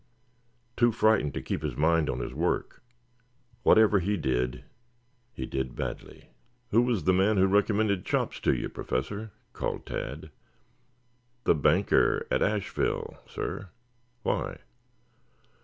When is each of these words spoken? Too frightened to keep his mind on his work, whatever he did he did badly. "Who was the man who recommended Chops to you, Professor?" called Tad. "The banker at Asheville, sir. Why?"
Too 0.75 0.91
frightened 0.91 1.35
to 1.35 1.43
keep 1.43 1.61
his 1.61 1.77
mind 1.77 2.09
on 2.09 2.21
his 2.21 2.33
work, 2.33 2.81
whatever 3.61 3.99
he 3.99 4.17
did 4.17 4.63
he 5.31 5.45
did 5.45 5.75
badly. 5.75 6.29
"Who 6.71 6.81
was 6.81 7.03
the 7.03 7.13
man 7.13 7.37
who 7.37 7.45
recommended 7.45 8.03
Chops 8.03 8.39
to 8.39 8.51
you, 8.51 8.67
Professor?" 8.67 9.31
called 9.53 9.85
Tad. 9.85 10.31
"The 11.43 11.53
banker 11.53 12.25
at 12.31 12.41
Asheville, 12.41 13.19
sir. 13.27 13.69
Why?" 14.23 14.61